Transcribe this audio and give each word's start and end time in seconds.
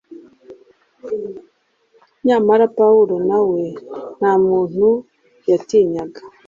Nyamara 2.25 2.65
Pawulo 2.77 3.15
we 3.51 3.63
nta 4.17 4.31
muntu 4.45 4.85
yatinyaga. 5.49 6.21